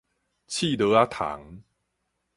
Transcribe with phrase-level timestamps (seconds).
[0.47, 1.61] 刺羅仔蟲